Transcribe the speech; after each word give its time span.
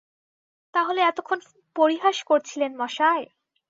তা 0.73 0.81
হলে 0.87 1.01
এতক্ষণ 1.01 1.39
পরিহাস 1.75 2.17
করছিলেন 2.23 2.71
মশায়? 2.81 3.25